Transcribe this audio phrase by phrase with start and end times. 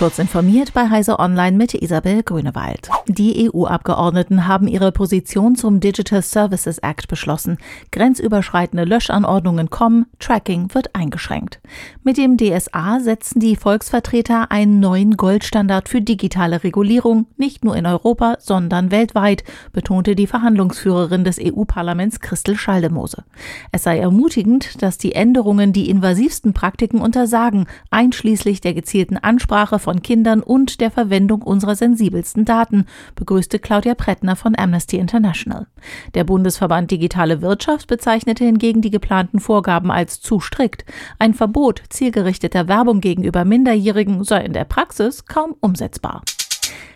[0.00, 2.88] Kurz informiert bei Heise Online mit Isabel Grünewald.
[3.06, 7.58] Die EU-Abgeordneten haben ihre Position zum Digital Services Act beschlossen.
[7.92, 11.60] Grenzüberschreitende Löschanordnungen kommen, Tracking wird eingeschränkt.
[12.02, 17.84] Mit dem DSA setzen die Volksvertreter einen neuen Goldstandard für digitale Regulierung, nicht nur in
[17.84, 19.44] Europa, sondern weltweit,
[19.74, 23.24] betonte die Verhandlungsführerin des EU-Parlaments Christel Schaldemose.
[23.70, 29.89] Es sei ermutigend, dass die Änderungen die invasivsten Praktiken untersagen, einschließlich der gezielten Ansprache von
[29.90, 32.86] von Kindern und der Verwendung unserer sensibelsten Daten,
[33.16, 35.66] begrüßte Claudia Prettner von Amnesty International.
[36.14, 40.84] Der Bundesverband Digitale Wirtschaft bezeichnete hingegen die geplanten Vorgaben als zu strikt.
[41.18, 46.22] Ein Verbot zielgerichteter Werbung gegenüber Minderjährigen sei in der Praxis kaum umsetzbar.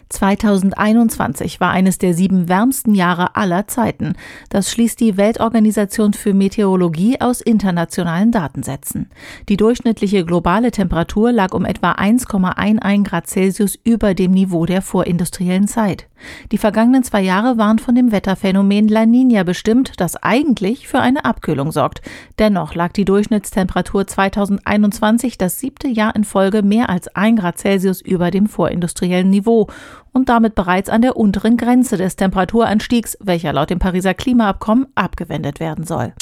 [0.08, 4.14] 2021 war eines der sieben wärmsten Jahre aller Zeiten.
[4.48, 9.10] Das schließt die Weltorganisation für Meteorologie aus internationalen Datensätzen.
[9.48, 15.68] Die durchschnittliche globale Temperatur lag um etwa 1,11 Grad Celsius über dem Niveau der vorindustriellen
[15.68, 16.06] Zeit.
[16.52, 21.24] Die vergangenen zwei Jahre waren von dem Wetterphänomen La Nina bestimmt, das eigentlich für eine
[21.24, 22.02] Abkühlung sorgt.
[22.38, 28.00] Dennoch lag die Durchschnittstemperatur 2021 das siebte Jahr in Folge mehr als ein Grad Celsius
[28.00, 29.68] über dem vorindustriellen Niveau
[30.12, 35.60] und damit bereits an der unteren Grenze des Temperaturanstiegs, welcher laut dem Pariser Klimaabkommen abgewendet
[35.60, 36.12] werden soll.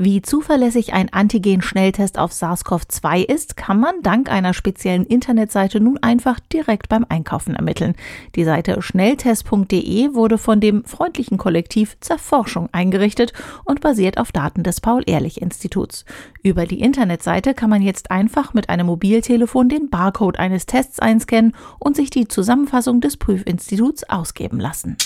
[0.00, 6.38] Wie zuverlässig ein Antigen-Schnelltest auf SARS-CoV-2 ist, kann man dank einer speziellen Internetseite nun einfach
[6.38, 7.96] direkt beim Einkaufen ermitteln.
[8.36, 13.32] Die Seite schnelltest.de wurde von dem freundlichen Kollektiv Zerforschung eingerichtet
[13.64, 16.04] und basiert auf Daten des Paul-Ehrlich-Instituts.
[16.44, 21.56] Über die Internetseite kann man jetzt einfach mit einem Mobiltelefon den Barcode eines Tests einscannen
[21.80, 24.96] und sich die Zusammenfassung des Prüfinstituts ausgeben lassen.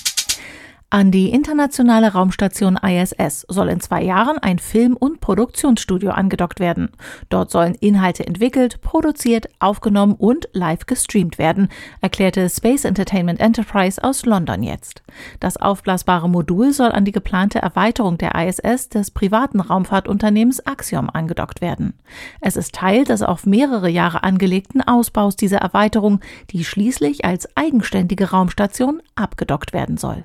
[0.95, 6.91] An die internationale Raumstation ISS soll in zwei Jahren ein Film- und Produktionsstudio angedockt werden.
[7.31, 11.69] Dort sollen Inhalte entwickelt, produziert, aufgenommen und live gestreamt werden,
[12.03, 15.03] erklärte Space Entertainment Enterprise aus London jetzt.
[15.41, 21.63] Das aufblasbare Modul soll an die geplante Erweiterung der ISS des privaten Raumfahrtunternehmens Axiom angedockt
[21.63, 21.95] werden.
[22.43, 26.21] Es ist Teil des auf mehrere Jahre angelegten Ausbaus dieser Erweiterung,
[26.51, 30.25] die schließlich als eigenständige Raumstation abgedockt werden soll.